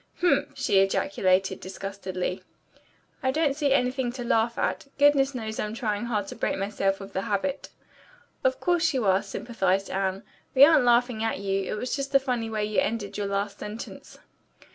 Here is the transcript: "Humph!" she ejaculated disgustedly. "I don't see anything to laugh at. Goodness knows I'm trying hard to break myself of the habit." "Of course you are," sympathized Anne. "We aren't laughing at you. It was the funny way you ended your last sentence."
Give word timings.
"Humph!" 0.19 0.57
she 0.57 0.79
ejaculated 0.79 1.59
disgustedly. 1.59 2.41
"I 3.21 3.29
don't 3.29 3.55
see 3.55 3.71
anything 3.71 4.11
to 4.13 4.23
laugh 4.23 4.57
at. 4.57 4.87
Goodness 4.97 5.35
knows 5.35 5.59
I'm 5.59 5.75
trying 5.75 6.05
hard 6.05 6.25
to 6.29 6.35
break 6.35 6.57
myself 6.57 7.01
of 7.01 7.13
the 7.13 7.21
habit." 7.21 7.69
"Of 8.43 8.59
course 8.59 8.95
you 8.95 9.05
are," 9.05 9.21
sympathized 9.21 9.91
Anne. 9.91 10.23
"We 10.55 10.65
aren't 10.65 10.85
laughing 10.85 11.23
at 11.23 11.37
you. 11.37 11.65
It 11.71 11.75
was 11.75 11.95
the 12.07 12.19
funny 12.19 12.49
way 12.49 12.65
you 12.65 12.79
ended 12.79 13.15
your 13.15 13.27
last 13.27 13.59
sentence." 13.59 14.17